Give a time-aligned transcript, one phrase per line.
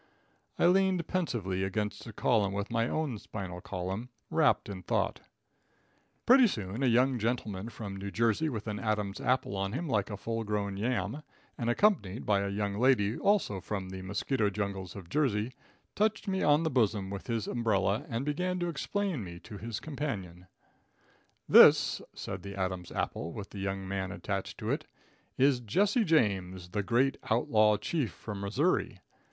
[0.57, 5.19] I leaned pensively against a column with my own spinal column, wrapped in thought.
[6.25, 10.09] Pretty soon a young gentleman from New Jersey with an Adam's apple on him like
[10.09, 11.21] a full grown yam,
[11.55, 15.51] and accompanied by a young lady also from the mosquito jungles of Jersey,
[15.93, 19.79] touched me on the bosom with his umbrella and began to explain me to his
[19.79, 20.47] companion.
[21.47, 24.57] [Illustration: THIS IS JESSE JAMES.] "This," said the Adam's apple with the young man attached
[24.57, 24.85] to it,
[25.37, 28.97] "is Jesse James, the great outlaw chief from Missouri.